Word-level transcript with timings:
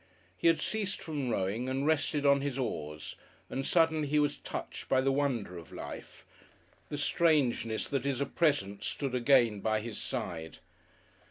He 0.35 0.47
had 0.47 0.59
ceased 0.59 0.99
from 0.99 1.29
rowing 1.29 1.69
and 1.69 1.85
rested 1.85 2.25
on 2.25 2.41
his 2.41 2.57
oars, 2.57 3.15
and 3.51 3.63
suddenly 3.63 4.07
he 4.07 4.17
was 4.17 4.39
touched 4.39 4.89
by 4.89 4.99
the 4.99 5.11
wonder 5.11 5.59
of 5.59 5.71
life, 5.71 6.25
the 6.89 6.97
strangeness 6.97 7.87
that 7.87 8.07
is 8.07 8.19
a 8.19 8.25
presence 8.25 8.87
stood 8.87 9.13
again 9.13 9.59
by 9.59 9.79
his 9.79 9.99
side. 9.99 10.57